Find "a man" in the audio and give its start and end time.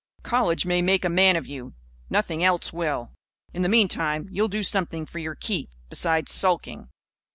1.05-1.35